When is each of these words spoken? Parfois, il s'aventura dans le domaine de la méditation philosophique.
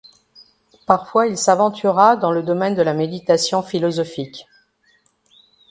Parfois, 0.87 1.27
il 1.27 1.37
s'aventura 1.37 2.15
dans 2.15 2.31
le 2.31 2.41
domaine 2.41 2.73
de 2.73 2.81
la 2.81 2.95
méditation 2.95 3.61
philosophique. 3.61 4.47